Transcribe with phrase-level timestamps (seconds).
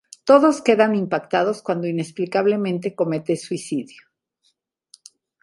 [0.29, 4.01] Todos quedan impactados cuando inexplicablemente comete suicidio.